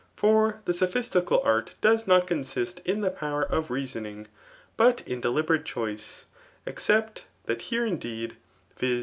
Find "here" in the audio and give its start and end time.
7.61-7.85